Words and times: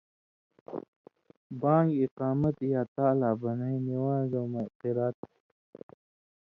بان٘گ، 1.61 1.87
اِقامت 2.03 2.57
یا 2.73 2.81
تالا 2.95 3.31
بنَیں 3.41 3.79
نِوان٘زؤں 3.87 4.47
مہ 4.51 4.63
قِرات، 4.79 5.17